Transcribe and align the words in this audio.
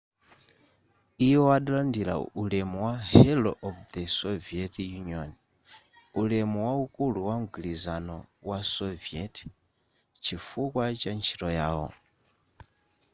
iwo 1.29 1.45
adalandira 1.57 2.13
ulemu 2.43 2.77
wa 2.85 2.93
hero 3.13 3.51
of 3.67 3.75
the 3.93 4.03
soviet 4.21 4.75
union' 4.99 5.37
ulemu 6.21 6.57
waukulu 6.67 7.19
wa 7.27 7.35
mgwirizano 7.41 8.17
wa 8.49 8.57
soviet 8.75 9.35
chifukwa 10.23 10.83
cha 11.01 11.11
ntchito 11.17 11.47
yawo 11.57 11.87